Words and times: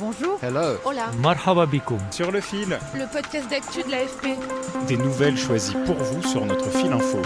Bonjour. 0.00 0.40
Hello. 0.42 0.76
Hola. 0.84 1.12
Marhaba 1.22 1.66
bikoum. 1.66 2.00
Sur 2.10 2.32
le 2.32 2.40
fil. 2.40 2.80
Le 2.94 3.12
podcast 3.12 3.48
d'actu 3.48 3.84
de 3.84 3.90
l'AFP. 3.92 4.36
Des 4.88 4.96
nouvelles 4.96 5.36
choisies 5.36 5.76
pour 5.86 5.94
vous 5.94 6.20
sur 6.20 6.44
notre 6.44 6.68
fil 6.68 6.92
info. 6.92 7.18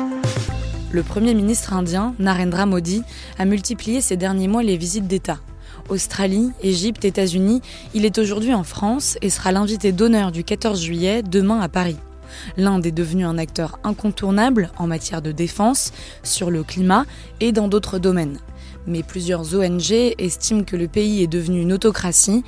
Le 0.91 1.03
Premier 1.03 1.33
ministre 1.33 1.73
indien, 1.73 2.15
Narendra 2.19 2.67
Modi, 2.67 3.05
a 3.39 3.47
multiplié 3.47 4.03
ces 4.03 4.19
derniers 4.19 4.49
mois 4.49 4.63
les 4.63 4.77
visites 4.77 5.07
d'État. 5.07 5.39
Australie, 5.89 6.51
Égypte, 6.63 7.07
États-Unis, 7.07 7.63
il 7.95 8.05
est 8.05 8.19
aujourd'hui 8.19 8.53
en 8.53 8.65
France 8.65 9.17
et 9.23 9.31
sera 9.31 9.51
l'invité 9.51 9.93
d'honneur 9.93 10.31
du 10.31 10.45
14 10.45 10.79
juillet, 10.79 11.23
demain 11.23 11.61
à 11.61 11.71
Paris. 11.71 11.97
L'Inde 12.59 12.85
est 12.85 12.93
devenu 12.93 13.25
un 13.25 13.39
acteur 13.39 13.79
incontournable 13.83 14.71
en 14.77 14.87
matière 14.87 15.23
de 15.23 15.33
défense, 15.33 15.93
sur 16.23 16.51
le 16.51 16.63
climat 16.65 17.07
et 17.41 17.53
dans 17.53 17.69
d'autres 17.69 17.99
domaines. 17.99 18.39
Mais 18.87 19.03
plusieurs 19.03 19.55
ONG 19.55 19.93
estiment 20.19 20.65
que 20.65 20.77
le 20.77 20.89
pays 20.89 21.23
est 21.23 21.27
devenu 21.27 21.61
une 21.61 21.73
autocratie. 21.73 22.43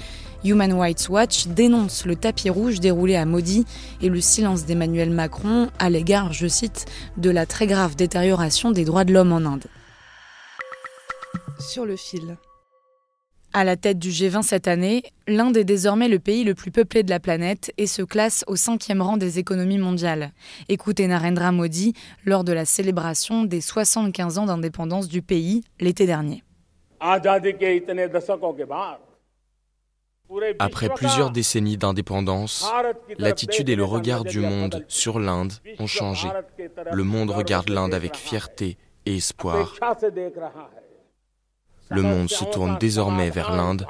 Human 0.44 0.72
Rights 0.72 1.08
Watch 1.10 1.48
dénonce 1.48 2.06
le 2.06 2.16
tapis 2.16 2.48
rouge 2.48 2.80
déroulé 2.80 3.16
à 3.16 3.26
Modi 3.26 3.66
et 4.00 4.08
le 4.08 4.20
silence 4.20 4.64
d'Emmanuel 4.64 5.10
Macron 5.10 5.68
à 5.78 5.90
l'égard, 5.90 6.32
je 6.32 6.46
cite, 6.46 6.86
de 7.18 7.30
la 7.30 7.44
très 7.44 7.66
grave 7.66 7.94
détérioration 7.94 8.70
des 8.70 8.84
droits 8.84 9.04
de 9.04 9.12
l'homme 9.12 9.32
en 9.32 9.44
Inde. 9.44 9.66
Sur 11.58 11.84
le 11.84 11.96
fil. 11.96 12.38
À 13.52 13.64
la 13.64 13.76
tête 13.76 13.98
du 13.98 14.10
G20 14.10 14.42
cette 14.42 14.68
année, 14.68 15.02
l'Inde 15.26 15.56
est 15.56 15.64
désormais 15.64 16.06
le 16.06 16.20
pays 16.20 16.44
le 16.44 16.54
plus 16.54 16.70
peuplé 16.70 17.02
de 17.02 17.10
la 17.10 17.18
planète 17.18 17.72
et 17.78 17.88
se 17.88 18.02
classe 18.02 18.44
au 18.46 18.54
cinquième 18.54 19.02
rang 19.02 19.16
des 19.16 19.40
économies 19.40 19.78
mondiales. 19.78 20.30
Écoutez 20.68 21.08
Narendra 21.08 21.50
Modi 21.50 21.94
lors 22.24 22.44
de 22.44 22.52
la 22.52 22.64
célébration 22.64 23.42
des 23.42 23.60
75 23.60 24.38
ans 24.38 24.46
d'indépendance 24.46 25.08
du 25.08 25.20
pays 25.20 25.64
l'été 25.80 26.06
dernier. 26.06 26.44
Après 30.60 30.88
plusieurs 30.90 31.30
décennies 31.30 31.76
d'indépendance, 31.76 32.70
l'attitude 33.18 33.68
et 33.68 33.74
le 33.74 33.84
regard 33.84 34.22
du 34.22 34.38
monde 34.38 34.84
sur 34.86 35.18
l'Inde 35.18 35.54
ont 35.80 35.88
changé. 35.88 36.28
Le 36.92 37.02
monde 37.02 37.30
regarde 37.30 37.68
l'Inde 37.68 37.94
avec 37.94 38.16
fierté 38.16 38.78
et 39.06 39.16
espoir. 39.16 39.74
Le 41.90 42.02
monde 42.02 42.30
se 42.30 42.44
tourne 42.44 42.78
désormais 42.78 43.30
vers 43.30 43.52
l'Inde 43.52 43.86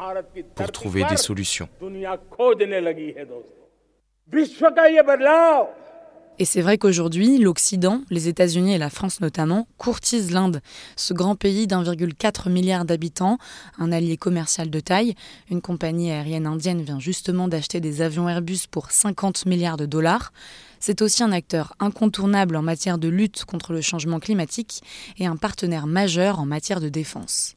pour 0.55 0.73
trouver 0.73 1.05
des 1.05 1.17
solutions. 1.17 1.69
Et 6.41 6.47
c'est 6.47 6.62
vrai 6.62 6.78
qu'aujourd'hui, 6.78 7.37
l'Occident, 7.37 8.01
les 8.09 8.28
États-Unis 8.28 8.73
et 8.73 8.78
la 8.78 8.89
France 8.89 9.21
notamment, 9.21 9.69
courtisent 9.77 10.31
l'Inde, 10.31 10.62
ce 10.97 11.12
grand 11.12 11.34
pays 11.34 11.67
d'1,4 11.67 12.48
milliard 12.48 12.87
d'habitants, 12.87 13.37
un 13.78 13.93
allié 13.93 14.17
commercial 14.17 14.71
de 14.71 14.81
taille. 14.81 15.15
Une 15.51 15.61
compagnie 15.61 16.11
aérienne 16.11 16.47
indienne 16.47 16.81
vient 16.81 16.98
justement 16.98 17.47
d'acheter 17.47 17.81
des 17.81 18.01
avions 18.01 18.27
Airbus 18.27 18.61
pour 18.71 18.91
50 18.91 19.44
milliards 19.44 19.77
de 19.77 19.84
dollars. 19.84 20.33
C'est 20.78 21.03
aussi 21.03 21.22
un 21.22 21.33
acteur 21.33 21.75
incontournable 21.78 22.56
en 22.56 22.62
matière 22.62 22.97
de 22.97 23.09
lutte 23.09 23.44
contre 23.44 23.75
le 23.75 23.83
changement 23.83 24.19
climatique 24.19 24.83
et 25.19 25.27
un 25.27 25.37
partenaire 25.37 25.87
majeur 25.87 26.41
en 26.41 26.47
matière 26.47 26.81
de 26.81 26.89
défense. 26.89 27.56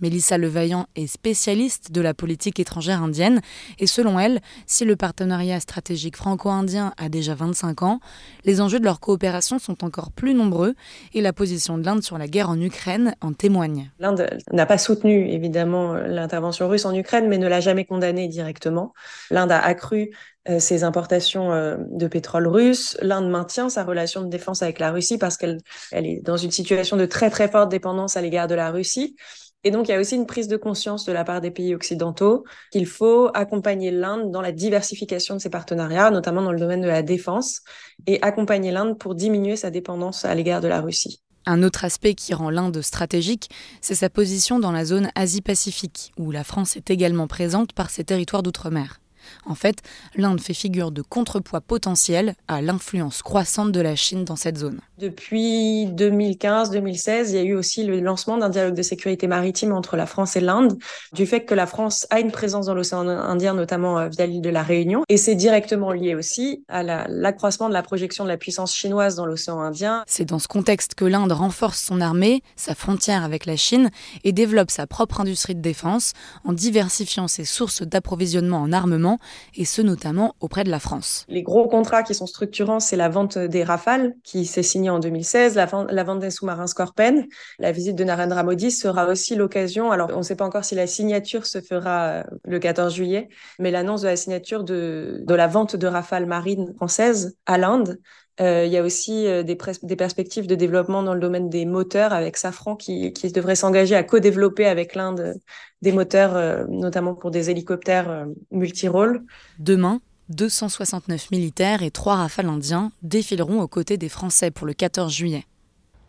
Mélissa 0.00 0.38
Levaillant 0.38 0.86
est 0.96 1.06
spécialiste 1.06 1.92
de 1.92 2.00
la 2.00 2.14
politique 2.14 2.60
étrangère 2.60 3.02
indienne 3.02 3.40
et 3.78 3.86
selon 3.86 4.18
elle, 4.18 4.40
si 4.66 4.84
le 4.84 4.96
partenariat 4.96 5.60
stratégique 5.60 6.16
franco-indien 6.16 6.92
a 6.96 7.08
déjà 7.08 7.34
25 7.34 7.82
ans, 7.82 8.00
les 8.44 8.60
enjeux 8.60 8.80
de 8.80 8.84
leur 8.84 9.00
coopération 9.00 9.58
sont 9.58 9.84
encore 9.84 10.10
plus 10.10 10.34
nombreux 10.34 10.74
et 11.14 11.20
la 11.20 11.32
position 11.32 11.78
de 11.78 11.84
l'Inde 11.84 12.02
sur 12.02 12.18
la 12.18 12.26
guerre 12.26 12.50
en 12.50 12.60
Ukraine 12.60 13.14
en 13.20 13.32
témoigne. 13.32 13.90
L'Inde 13.98 14.28
n'a 14.52 14.66
pas 14.66 14.78
soutenu 14.78 15.28
évidemment 15.28 15.94
l'intervention 15.94 16.68
russe 16.68 16.84
en 16.84 16.94
Ukraine 16.94 17.28
mais 17.28 17.38
ne 17.38 17.48
l'a 17.48 17.60
jamais 17.60 17.84
condamnée 17.84 18.28
directement. 18.28 18.92
L'Inde 19.30 19.52
a 19.52 19.58
accru 19.60 20.10
ses 20.58 20.84
importations 20.84 21.50
de 21.78 22.08
pétrole 22.08 22.48
russe. 22.48 22.96
L'Inde 23.02 23.30
maintient 23.30 23.68
sa 23.68 23.84
relation 23.84 24.22
de 24.22 24.28
défense 24.28 24.62
avec 24.62 24.78
la 24.78 24.90
Russie 24.90 25.18
parce 25.18 25.36
qu'elle 25.36 25.58
elle 25.92 26.06
est 26.06 26.22
dans 26.24 26.38
une 26.38 26.50
situation 26.50 26.96
de 26.96 27.04
très 27.04 27.30
très 27.30 27.48
forte 27.48 27.70
dépendance 27.70 28.16
à 28.16 28.22
l'égard 28.22 28.48
de 28.48 28.54
la 28.54 28.70
Russie. 28.70 29.16
Et 29.62 29.70
donc, 29.70 29.88
il 29.88 29.90
y 29.90 29.94
a 29.94 30.00
aussi 30.00 30.16
une 30.16 30.26
prise 30.26 30.48
de 30.48 30.56
conscience 30.56 31.04
de 31.04 31.12
la 31.12 31.22
part 31.22 31.42
des 31.42 31.50
pays 31.50 31.74
occidentaux 31.74 32.44
qu'il 32.72 32.86
faut 32.86 33.30
accompagner 33.34 33.90
l'Inde 33.90 34.30
dans 34.30 34.40
la 34.40 34.52
diversification 34.52 35.34
de 35.34 35.40
ses 35.40 35.50
partenariats, 35.50 36.10
notamment 36.10 36.42
dans 36.42 36.52
le 36.52 36.58
domaine 36.58 36.80
de 36.80 36.86
la 36.86 37.02
défense, 37.02 37.60
et 38.06 38.22
accompagner 38.22 38.72
l'Inde 38.72 38.98
pour 38.98 39.14
diminuer 39.14 39.56
sa 39.56 39.70
dépendance 39.70 40.24
à 40.24 40.34
l'égard 40.34 40.62
de 40.62 40.68
la 40.68 40.80
Russie. 40.80 41.22
Un 41.46 41.62
autre 41.62 41.84
aspect 41.84 42.14
qui 42.14 42.32
rend 42.32 42.50
l'Inde 42.50 42.80
stratégique, 42.80 43.50
c'est 43.80 43.94
sa 43.94 44.10
position 44.10 44.58
dans 44.58 44.72
la 44.72 44.84
zone 44.84 45.10
Asie-Pacifique, 45.14 46.12
où 46.18 46.30
la 46.30 46.44
France 46.44 46.76
est 46.76 46.90
également 46.90 47.26
présente 47.26 47.72
par 47.72 47.90
ses 47.90 48.04
territoires 48.04 48.42
d'outre-mer. 48.42 48.99
En 49.46 49.54
fait, 49.54 49.78
l'Inde 50.16 50.40
fait 50.40 50.54
figure 50.54 50.90
de 50.90 51.02
contrepoids 51.02 51.60
potentiel 51.60 52.34
à 52.48 52.62
l'influence 52.62 53.22
croissante 53.22 53.72
de 53.72 53.80
la 53.80 53.96
Chine 53.96 54.24
dans 54.24 54.36
cette 54.36 54.58
zone. 54.58 54.80
Depuis 54.98 55.86
2015-2016, 55.86 57.30
il 57.30 57.34
y 57.34 57.38
a 57.38 57.42
eu 57.42 57.54
aussi 57.54 57.84
le 57.84 58.00
lancement 58.00 58.36
d'un 58.36 58.50
dialogue 58.50 58.74
de 58.74 58.82
sécurité 58.82 59.26
maritime 59.26 59.72
entre 59.72 59.96
la 59.96 60.06
France 60.06 60.36
et 60.36 60.40
l'Inde, 60.40 60.78
du 61.12 61.26
fait 61.26 61.44
que 61.44 61.54
la 61.54 61.66
France 61.66 62.06
a 62.10 62.20
une 62.20 62.30
présence 62.30 62.66
dans 62.66 62.74
l'océan 62.74 63.08
Indien, 63.08 63.54
notamment 63.54 64.08
via 64.08 64.26
l'île 64.26 64.42
de 64.42 64.50
la 64.50 64.62
Réunion, 64.62 65.02
et 65.08 65.16
c'est 65.16 65.34
directement 65.34 65.92
lié 65.92 66.14
aussi 66.14 66.64
à 66.68 66.82
l'accroissement 66.82 67.68
de 67.68 67.74
la 67.74 67.82
projection 67.82 68.24
de 68.24 68.28
la 68.28 68.36
puissance 68.36 68.74
chinoise 68.74 69.16
dans 69.16 69.26
l'océan 69.26 69.60
Indien. 69.60 70.04
C'est 70.06 70.24
dans 70.24 70.38
ce 70.38 70.48
contexte 70.48 70.94
que 70.94 71.04
l'Inde 71.04 71.32
renforce 71.32 71.80
son 71.80 72.00
armée, 72.00 72.42
sa 72.56 72.74
frontière 72.74 73.24
avec 73.24 73.46
la 73.46 73.56
Chine, 73.56 73.90
et 74.24 74.32
développe 74.32 74.70
sa 74.70 74.86
propre 74.86 75.20
industrie 75.20 75.54
de 75.54 75.60
défense 75.60 76.12
en 76.44 76.52
diversifiant 76.52 77.28
ses 77.28 77.44
sources 77.44 77.82
d'approvisionnement 77.82 78.58
en 78.58 78.72
armement, 78.72 79.09
et 79.54 79.64
ce 79.64 79.82
notamment 79.82 80.34
auprès 80.40 80.64
de 80.64 80.70
la 80.70 80.78
France. 80.78 81.24
Les 81.28 81.42
gros 81.42 81.68
contrats 81.68 82.02
qui 82.02 82.14
sont 82.14 82.26
structurants, 82.26 82.80
c'est 82.80 82.96
la 82.96 83.08
vente 83.08 83.38
des 83.38 83.64
Rafales, 83.64 84.14
qui 84.24 84.44
s'est 84.44 84.62
signée 84.62 84.90
en 84.90 84.98
2016, 84.98 85.54
la, 85.54 85.66
vente 85.66 86.20
des 86.20 86.30
sous-marins 86.30 86.66
Scorpen. 86.66 87.26
La 87.58 87.72
visite 87.72 87.96
de 87.96 88.04
Narendra 88.04 88.42
Modi 88.42 88.70
sera 88.70 89.06
aussi 89.06 89.34
l'occasion, 89.34 89.90
alors 89.90 90.10
on 90.14 90.18
ne 90.18 90.22
sait 90.22 90.36
pas 90.36 90.44
encore 90.44 90.64
si 90.64 90.74
la 90.74 90.86
signature 90.86 91.46
se 91.46 91.60
fera 91.60 92.24
le 92.44 92.58
14 92.58 92.94
juillet, 92.94 93.28
mais 93.58 93.70
l'annonce 93.70 94.02
de 94.02 94.08
la 94.08 94.16
signature 94.16 94.64
de 94.64 95.24
la 95.28 95.46
vente 95.46 95.76
de 95.76 95.86
Rafales 95.86 96.26
marines 96.26 96.74
françaises 96.76 97.36
à 97.46 97.58
l'Inde. 97.58 97.98
Euh, 98.40 98.64
il 98.64 98.72
y 98.72 98.78
a 98.78 98.82
aussi 98.82 99.26
euh, 99.26 99.42
des, 99.42 99.58
des, 99.82 99.96
perspectives 99.96 100.46
de 100.46 100.54
développement 100.54 101.02
dans 101.02 101.12
le 101.12 101.20
domaine 101.20 101.50
des 101.50 101.66
moteurs 101.66 102.14
avec 102.14 102.38
Safran 102.38 102.74
qui, 102.74 103.12
qui 103.12 103.30
devrait 103.32 103.54
s'engager 103.54 103.94
à 103.94 104.02
co-développer 104.02 104.66
avec 104.66 104.94
l'Inde 104.94 105.34
des 105.82 105.92
moteurs, 105.92 106.36
euh, 106.36 106.64
notamment 106.68 107.14
pour 107.14 107.30
des 107.30 107.50
hélicoptères 107.50 108.26
multirôles. 108.50 109.22
Demain, 109.58 110.00
269 110.30 111.30
militaires 111.32 111.82
et 111.82 111.90
3 111.90 112.16
rafales 112.16 112.48
indiens 112.48 112.92
défileront 113.02 113.60
aux 113.60 113.68
côtés 113.68 113.98
des 113.98 114.08
Français 114.08 114.50
pour 114.50 114.66
le 114.66 114.72
14 114.72 115.12
juillet. 115.12 115.44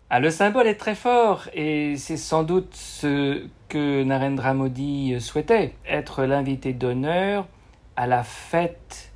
Ah, 0.10 0.20
le 0.22 0.30
symbole 0.30 0.68
est 0.68 0.76
très 0.76 0.96
fort 0.96 1.48
et 1.54 1.96
c'est 1.98 2.18
sans 2.18 2.44
doute 2.44 2.74
ce 2.74 3.44
que 3.68 4.04
Narendra 4.04 4.54
Modi 4.54 5.16
souhaitait, 5.20 5.74
être 5.90 6.24
l'invité 6.24 6.74
d'honneur 6.74 7.48
à 7.96 8.08
la 8.08 8.24
fête 8.24 9.11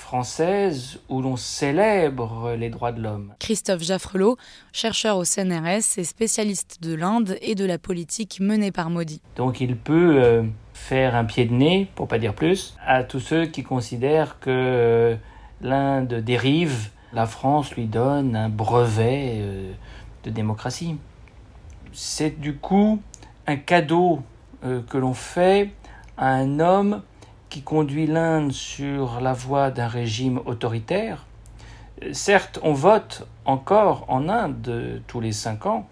française 0.00 0.98
où 1.08 1.20
l'on 1.20 1.36
célèbre 1.36 2.54
les 2.58 2.70
droits 2.70 2.90
de 2.90 3.00
l'homme. 3.00 3.34
Christophe 3.38 3.82
Jaffrelot, 3.82 4.36
chercheur 4.72 5.18
au 5.18 5.24
CNRS 5.24 5.98
et 5.98 6.04
spécialiste 6.04 6.82
de 6.82 6.94
l'Inde 6.94 7.36
et 7.42 7.54
de 7.54 7.64
la 7.64 7.78
politique 7.78 8.40
menée 8.40 8.72
par 8.72 8.90
Modi. 8.90 9.20
Donc 9.36 9.60
il 9.60 9.76
peut 9.76 10.20
euh, 10.20 10.42
faire 10.72 11.14
un 11.14 11.24
pied 11.24 11.44
de 11.44 11.52
nez, 11.52 11.88
pour 11.94 12.08
pas 12.08 12.18
dire 12.18 12.34
plus, 12.34 12.76
à 12.84 13.04
tous 13.04 13.20
ceux 13.20 13.46
qui 13.46 13.62
considèrent 13.62 14.40
que 14.40 14.50
euh, 14.50 15.16
l'Inde 15.60 16.14
dérive, 16.14 16.88
la 17.12 17.26
France 17.26 17.72
lui 17.76 17.86
donne 17.86 18.34
un 18.34 18.48
brevet 18.48 19.34
euh, 19.34 19.72
de 20.24 20.30
démocratie. 20.30 20.96
C'est 21.92 22.40
du 22.40 22.56
coup 22.56 23.00
un 23.46 23.56
cadeau 23.56 24.20
que 24.62 24.98
l'on 24.98 25.14
fait 25.14 25.70
à 26.16 26.34
un 26.34 26.60
homme 26.60 27.02
qui 27.50 27.62
conduit 27.62 28.06
l'Inde 28.06 28.52
sur 28.52 29.20
la 29.20 29.32
voie 29.32 29.70
d'un 29.70 29.88
régime 29.88 30.40
autoritaire. 30.46 31.26
Certes, 32.12 32.58
on 32.62 32.72
vote 32.72 33.26
encore 33.44 34.06
en 34.08 34.28
Inde 34.28 35.02
tous 35.06 35.20
les 35.20 35.32
cinq 35.32 35.66
ans, 35.66 35.86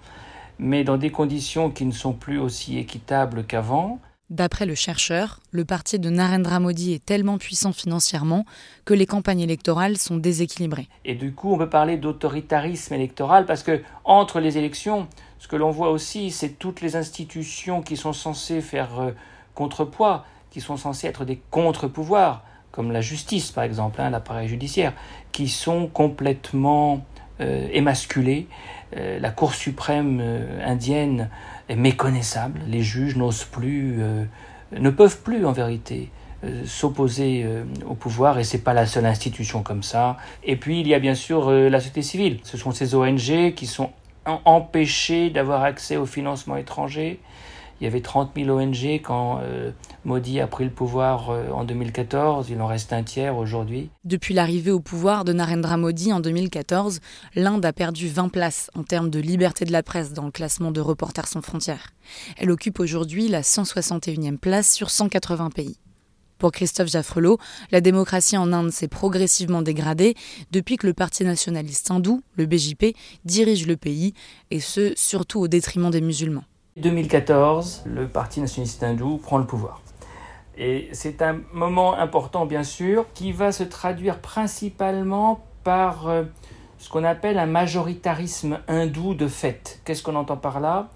mais 0.58 0.84
dans 0.84 0.96
des 0.96 1.10
conditions 1.10 1.70
qui 1.70 1.84
ne 1.84 1.93
sont 1.93 2.14
plus 2.14 2.38
aussi 2.38 2.78
équitables 2.78 3.44
qu'avant. 3.44 4.00
D'après 4.31 4.66
le 4.66 4.75
chercheur, 4.75 5.40
le 5.52 5.64
parti 5.64 5.99
de 5.99 6.10
Narendra 6.10 6.60
Modi 6.60 6.93
est 6.93 7.05
tellement 7.05 7.38
puissant 7.38 7.72
financièrement 7.72 8.44
que 8.84 8.93
les 8.93 9.06
campagnes 9.06 9.40
électorales 9.40 9.96
sont 9.96 10.19
déséquilibrées. 10.19 10.88
Et 11.06 11.14
du 11.14 11.32
coup, 11.32 11.52
on 11.52 11.58
peut 11.58 11.70
parler 11.70 11.96
d'autoritarisme 11.96 12.93
électoral 12.93 13.46
parce 13.46 13.62
que 13.62 13.82
entre 14.04 14.40
les 14.40 14.58
élections, 14.58 15.08
ce 15.38 15.49
que 15.49 15.56
l'on 15.56 15.70
voit 15.70 15.90
aussi, 15.90 16.31
c'est 16.31 16.58
toutes 16.58 16.82
les 16.82 16.94
institutions 16.94 17.81
qui 17.81 17.96
sont 17.96 18.12
censées 18.12 18.61
faire 18.61 19.00
euh, 19.00 19.12
contrepoids, 19.54 20.26
qui 20.50 20.60
sont 20.60 20.76
censées 20.76 21.06
être 21.06 21.24
des 21.24 21.40
contre-pouvoirs, 21.50 22.42
comme 22.70 22.92
la 22.92 23.00
justice 23.00 23.50
par 23.50 23.64
exemple, 23.64 24.00
hein, 24.00 24.10
l'appareil 24.10 24.48
judiciaire, 24.48 24.92
qui 25.32 25.48
sont 25.48 25.86
complètement 25.86 27.04
euh, 27.40 27.68
émasculées. 27.72 28.46
Euh, 28.96 29.18
la 29.20 29.30
Cour 29.30 29.54
suprême 29.54 30.22
indienne 30.64 31.28
est 31.68 31.76
méconnaissable. 31.76 32.60
Les 32.66 32.82
juges 32.82 33.16
n'osent 33.16 33.44
plus, 33.44 33.96
euh, 34.00 34.24
ne 34.72 34.90
peuvent 34.90 35.20
plus 35.22 35.44
en 35.44 35.52
vérité 35.52 36.10
euh, 36.44 36.64
s'opposer 36.64 37.42
euh, 37.44 37.64
au 37.86 37.94
pouvoir 37.94 38.38
et 38.38 38.44
c'est 38.44 38.62
pas 38.62 38.74
la 38.74 38.86
seule 38.86 39.06
institution 39.06 39.62
comme 39.62 39.82
ça. 39.82 40.16
Et 40.44 40.56
puis 40.56 40.80
il 40.80 40.88
y 40.88 40.94
a 40.94 40.98
bien 40.98 41.14
sûr 41.14 41.50
la 41.50 41.78
société 41.78 42.02
civile. 42.02 42.40
Ce 42.42 42.56
sont 42.56 42.72
ces 42.72 42.94
ONG 42.94 43.54
qui 43.54 43.66
sont 43.66 43.90
empêchées 44.44 45.30
d'avoir 45.30 45.62
accès 45.62 45.96
au 45.96 46.06
financement 46.06 46.56
étranger. 46.56 47.20
Il 47.80 47.84
y 47.84 47.86
avait 47.86 48.00
30 48.00 48.32
000 48.36 48.50
ONG 48.50 49.00
quand 49.04 49.40
euh, 49.42 49.70
Modi 50.04 50.40
a 50.40 50.48
pris 50.48 50.64
le 50.64 50.70
pouvoir 50.70 51.30
euh, 51.30 51.50
en 51.50 51.64
2014. 51.64 52.50
Il 52.50 52.60
en 52.60 52.66
reste 52.66 52.92
un 52.92 53.04
tiers 53.04 53.36
aujourd'hui. 53.36 53.90
Depuis 54.04 54.34
l'arrivée 54.34 54.72
au 54.72 54.80
pouvoir 54.80 55.25
de 55.25 55.32
Narendra 55.32 55.76
Modi 55.76 56.12
en 56.12 56.19
2014, 56.19 57.00
l'Inde 57.36 57.64
a 57.64 57.72
perdu 57.72 58.08
20 58.08 58.30
places 58.30 58.70
en 58.75 58.82
termes 58.82 59.10
de 59.10 59.20
liberté 59.20 59.64
de 59.64 59.72
la 59.72 59.84
presse 59.84 60.12
dans 60.12 60.25
le 60.25 60.32
classement 60.32 60.72
de 60.72 60.80
Reporters 60.80 61.28
sans 61.28 61.42
frontières. 61.42 61.92
Elle 62.36 62.50
occupe 62.50 62.80
aujourd'hui 62.80 63.28
la 63.28 63.42
161e 63.42 64.38
place 64.38 64.72
sur 64.72 64.90
180 64.90 65.50
pays. 65.50 65.78
Pour 66.38 66.52
Christophe 66.52 66.88
Jaffrelot, 66.88 67.38
la 67.72 67.80
démocratie 67.80 68.36
en 68.36 68.52
Inde 68.52 68.70
s'est 68.70 68.88
progressivement 68.88 69.62
dégradée 69.62 70.14
depuis 70.52 70.76
que 70.76 70.86
le 70.86 70.94
Parti 70.94 71.25
nationaliste 71.25 71.90
hindou, 71.90 72.22
le 72.36 72.46
BJP, 72.46 72.96
dirige 73.25 73.66
le 73.66 73.76
pays, 73.76 74.14
et 74.52 74.60
ce, 74.60 74.92
surtout 74.96 75.40
au 75.40 75.48
détriment 75.48 75.90
des 75.90 76.00
musulmans. 76.00 76.44
2014, 76.80 77.84
le 77.86 78.08
Parti 78.08 78.40
nationaliste 78.40 78.82
hindou 78.82 79.19
prend 79.19 79.38
le 79.38 79.46
pouvoir. 79.46 79.80
Et 80.56 80.88
c'est 80.92 81.22
un 81.22 81.40
moment 81.52 81.94
important, 81.94 82.44
bien 82.44 82.64
sûr, 82.64 83.06
qui 83.14 83.32
va 83.32 83.52
se 83.52 83.62
traduire 83.62 84.19
principalement 84.19 85.44
par 85.62 86.08
euh, 86.08 86.25
ce 86.78 86.88
qu'on 86.88 87.04
appelle 87.04 87.38
un 87.38 87.46
majoritarisme 87.46 88.58
hindou 88.66 89.14
de 89.14 89.28
fait. 89.28 89.80
Qu'est-ce 89.84 90.02
qu'on 90.02 90.16
entend 90.16 90.36
par 90.36 90.60
là? 90.60 90.88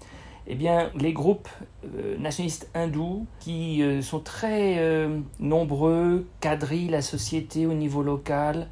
Eh 0.47 0.55
bien, 0.55 0.89
les 0.99 1.13
groupes 1.13 1.47
euh, 1.85 2.17
nationalistes 2.17 2.69
hindous, 2.73 3.25
qui 3.39 3.81
euh, 3.81 4.01
sont 4.01 4.19
très 4.19 5.07
nombreux, 5.39 6.27
quadrillent 6.41 6.89
la 6.89 7.01
société 7.01 7.65
au 7.65 7.73
niveau 7.73 8.03
local, 8.03 8.67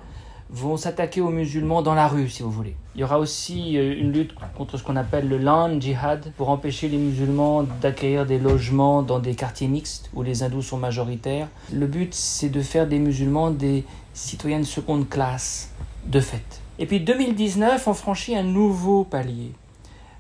vont 0.52 0.76
s'attaquer 0.76 1.22
aux 1.22 1.30
musulmans 1.30 1.82
dans 1.82 1.94
la 1.94 2.08
rue, 2.08 2.30
si 2.30 2.44
vous 2.44 2.52
voulez. 2.52 2.76
Il 2.96 3.02
y 3.02 3.04
aura 3.04 3.20
aussi 3.20 3.78
euh, 3.78 3.96
une 3.98 4.12
lutte 4.12 4.34
contre 4.58 4.78
ce 4.78 4.84
qu'on 4.84 4.98
appelle 4.98 5.30
le 5.30 5.38
land 5.38 5.80
jihad 5.80 6.34
pour 6.36 6.50
empêcher 6.50 6.90
les 6.90 6.98
musulmans 6.98 7.64
d'acquérir 7.82 8.26
des 8.26 8.38
logements 8.38 9.02
dans 9.02 9.20
des 9.20 9.34
quartiers 9.34 9.70
mixtes 9.70 10.10
où 10.14 10.24
les 10.24 10.44
hindous 10.44 10.62
sont 10.62 10.78
majoritaires. 10.78 11.48
Le 11.72 11.88
but, 11.88 12.14
c'est 12.14 12.50
de 12.50 12.62
faire 12.62 12.86
des 12.86 13.00
musulmans 13.00 13.50
des 13.50 13.86
citoyens 14.14 14.60
de 14.60 14.66
seconde 14.66 15.08
classe, 15.08 15.72
de 16.06 16.20
fait. 16.20 16.62
Et 16.80 16.86
puis 16.86 17.00
2019, 17.00 17.88
on 17.88 17.94
franchit 17.94 18.36
un 18.36 18.44
nouveau 18.44 19.06
palier. 19.06 19.52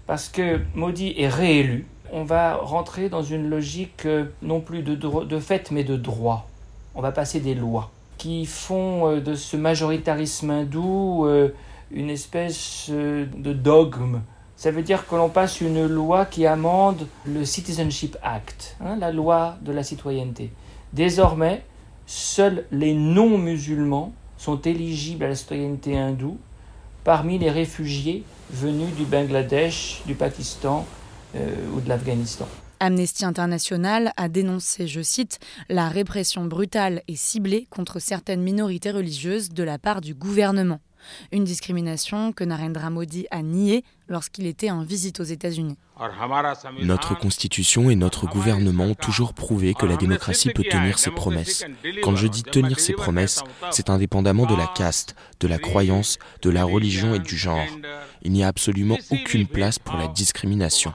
Parce 0.07 0.29
que 0.29 0.61
Modi 0.75 1.13
est 1.17 1.27
réélu, 1.27 1.87
on 2.13 2.23
va 2.23 2.55
rentrer 2.55 3.09
dans 3.09 3.23
une 3.23 3.49
logique 3.49 4.05
euh, 4.05 4.25
non 4.41 4.61
plus 4.61 4.81
de, 4.81 4.95
de 4.95 5.39
fait, 5.39 5.71
mais 5.71 5.83
de 5.83 5.97
droit. 5.97 6.47
On 6.95 7.01
va 7.01 7.11
passer 7.11 7.39
des 7.41 7.55
lois 7.55 7.91
qui 8.21 8.45
font 8.45 9.09
euh, 9.09 9.19
de 9.19 9.33
ce 9.33 9.57
majoritarisme 9.57 10.51
hindou 10.51 11.25
euh, 11.25 11.49
une 11.89 12.11
espèce 12.11 12.85
euh, 12.91 13.25
de 13.35 13.51
dogme. 13.51 14.21
Ça 14.55 14.69
veut 14.69 14.83
dire 14.83 15.07
que 15.07 15.15
l'on 15.15 15.29
passe 15.29 15.59
une 15.59 15.87
loi 15.87 16.27
qui 16.27 16.45
amende 16.45 17.07
le 17.25 17.45
Citizenship 17.45 18.15
Act, 18.21 18.77
hein, 18.79 18.95
la 18.99 19.11
loi 19.11 19.57
de 19.63 19.71
la 19.71 19.81
citoyenneté. 19.81 20.51
Désormais, 20.93 21.63
seuls 22.05 22.65
les 22.71 22.93
non-musulmans 22.93 24.13
sont 24.37 24.61
éligibles 24.61 25.23
à 25.23 25.29
la 25.29 25.35
citoyenneté 25.35 25.97
hindoue 25.97 26.37
parmi 27.03 27.39
les 27.39 27.49
réfugiés 27.49 28.23
venus 28.51 28.93
du 28.95 29.05
Bangladesh, 29.05 30.03
du 30.05 30.13
Pakistan 30.13 30.85
ou 31.33 31.79
de 31.79 31.89
l'Afghanistan. 31.89 32.47
Amnesty 32.81 33.25
International 33.25 34.11
a 34.17 34.27
dénoncé, 34.27 34.87
je 34.87 35.01
cite, 35.01 35.37
la 35.69 35.87
répression 35.87 36.45
brutale 36.45 37.03
et 37.07 37.15
ciblée 37.15 37.67
contre 37.69 37.99
certaines 37.99 38.41
minorités 38.41 38.89
religieuses 38.89 39.49
de 39.49 39.61
la 39.61 39.77
part 39.77 40.01
du 40.01 40.15
gouvernement. 40.15 40.79
Une 41.31 41.43
discrimination 41.43 42.33
que 42.33 42.43
Narendra 42.43 42.89
Modi 42.89 43.27
a 43.29 43.43
niée 43.43 43.83
lorsqu'il 44.11 44.45
était 44.45 44.69
en 44.69 44.83
visite 44.83 45.19
aux 45.19 45.23
États-Unis. 45.23 45.77
Notre 46.81 47.17
constitution 47.17 47.89
et 47.89 47.95
notre 47.95 48.27
gouvernement 48.27 48.85
ont 48.85 48.95
toujours 48.95 49.33
prouvé 49.33 49.73
que 49.73 49.85
la 49.85 49.97
démocratie 49.97 50.49
peut 50.49 50.63
tenir 50.63 50.99
ses 50.99 51.11
promesses. 51.11 51.63
Quand 52.03 52.15
je 52.15 52.27
dis 52.27 52.43
tenir 52.43 52.79
ses 52.79 52.93
promesses, 52.93 53.43
c'est 53.71 53.89
indépendamment 53.89 54.45
de 54.45 54.55
la 54.55 54.67
caste, 54.67 55.15
de 55.39 55.47
la 55.47 55.59
croyance, 55.59 56.17
de 56.41 56.49
la 56.49 56.63
religion 56.63 57.13
et 57.15 57.19
du 57.19 57.37
genre. 57.37 57.65
Il 58.23 58.31
n'y 58.31 58.43
a 58.43 58.47
absolument 58.47 58.97
aucune 59.09 59.47
place 59.47 59.79
pour 59.79 59.95
la 59.97 60.07
discrimination. 60.07 60.93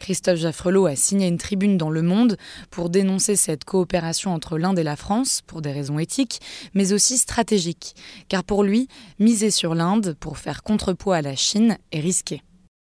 Christophe 0.00 0.38
Jaffrelot 0.38 0.86
a 0.86 0.96
signé 0.96 1.28
une 1.28 1.38
tribune 1.38 1.78
dans 1.78 1.90
Le 1.90 2.02
Monde 2.02 2.36
pour 2.70 2.90
dénoncer 2.90 3.36
cette 3.36 3.64
coopération 3.64 4.34
entre 4.34 4.58
l'Inde 4.58 4.78
et 4.78 4.82
la 4.82 4.96
France 4.96 5.42
pour 5.46 5.62
des 5.62 5.70
raisons 5.70 5.98
éthiques, 5.98 6.40
mais 6.74 6.92
aussi 6.92 7.18
stratégiques. 7.18 7.94
Car 8.28 8.42
pour 8.42 8.64
lui, 8.64 8.88
miser 9.20 9.50
sur 9.50 9.74
l'Inde 9.74 10.16
pour 10.18 10.38
faire 10.38 10.62
contrepoids 10.64 11.16
à 11.16 11.22
la 11.22 11.36
Chine 11.36 11.78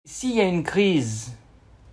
S'il 0.06 0.36
y 0.36 0.42
a 0.42 0.46
une 0.46 0.64
crise 0.64 1.36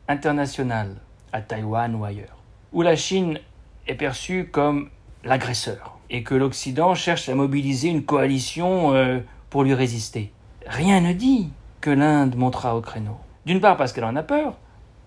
internationale 0.09 0.97
à 1.33 1.41
Taïwan 1.41 1.95
ou 1.95 2.05
ailleurs, 2.05 2.39
où 2.73 2.83
la 2.83 2.97
Chine 2.97 3.39
est 3.87 3.95
perçue 3.95 4.49
comme 4.51 4.91
l'agresseur 5.25 5.99
et 6.11 6.23
que 6.23 6.35
l'Occident 6.35 6.95
cherche 6.95 7.29
à 7.29 7.35
mobiliser 7.35 7.89
une 7.89 8.05
coalition 8.05 8.95
euh, 8.95 9.19
pour 9.51 9.65
lui 9.65 9.75
résister, 9.75 10.33
rien 10.67 11.01
ne 11.01 11.13
dit 11.13 11.51
que 11.81 11.91
l'Inde 11.91 12.37
montera 12.37 12.77
au 12.77 12.81
créneau. 12.81 13.17
D'une 13.47 13.61
part 13.61 13.77
parce 13.77 13.93
qu'elle 13.93 14.05
en 14.05 14.17
a 14.17 14.23
peur, 14.23 14.57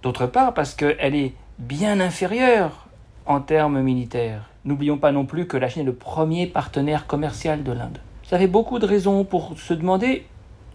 d'autre 0.04 0.28
part 0.28 0.54
parce 0.54 0.75
qu'elle 0.75 1.16
est 1.16 1.34
bien 1.58 2.00
inférieure 2.00 2.88
en 3.25 3.41
termes 3.41 3.82
militaires. 3.82 4.50
N'oublions 4.65 4.98
pas 4.98 5.12
non 5.12 5.25
plus 5.25 5.48
que 5.48 5.58
la 5.58 5.70
Chine 5.70 5.84
est 5.84 5.86
le 5.86 5.96
premier 5.96 6.48
partenaire 6.48 7.08
commercial 7.08 7.63
de 7.63 7.72
l'Inde. 7.72 8.00
Ça 8.24 8.38
fait 8.38 8.48
beaucoup 8.48 8.79
de 8.79 8.86
raisons 8.86 9.24
pour 9.24 9.58
se 9.58 9.74
demander 9.74 10.25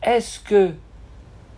est-ce 0.03 0.41
que 0.41 0.73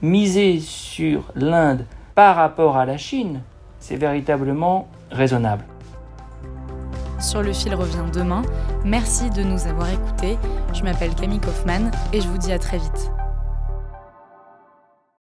miser 0.05 0.61
sur 0.61 1.25
l'Inde 1.35 1.87
par 2.15 2.37
rapport 2.37 2.77
à 2.77 2.85
la 2.85 2.99
Chine, 2.99 3.41
c'est 3.81 3.97
véritablement 3.97 4.87
raisonnable. 5.11 5.65
Sur 7.21 7.43
le 7.43 7.53
fil 7.53 7.75
revient 7.75 8.05
demain. 8.13 8.43
Merci 8.85 9.31
de 9.31 9.43
nous 9.43 9.67
avoir 9.67 9.89
écoutés. 9.91 10.37
Je 10.75 10.83
m'appelle 10.83 11.15
Camille 11.15 11.41
Kaufmann 11.41 11.91
et 12.13 12.21
je 12.21 12.29
vous 12.29 12.39
dis 12.39 12.53
à 12.53 12.59
très 12.59 12.77
vite. 12.77 13.11